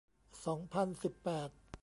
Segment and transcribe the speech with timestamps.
[0.45, 1.49] สองพันสิบแปด